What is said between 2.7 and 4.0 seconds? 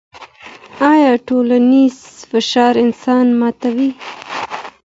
انسان ماتوي؟